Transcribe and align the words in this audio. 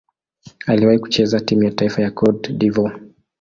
Aliwahi 0.67 0.99
kucheza 0.99 1.39
timu 1.39 1.63
ya 1.63 1.71
taifa 1.71 2.01
ya 2.01 2.11
Cote 2.11 2.53
d'Ivoire. 2.53 2.99